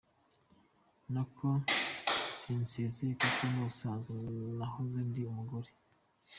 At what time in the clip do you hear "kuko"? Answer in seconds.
3.21-3.41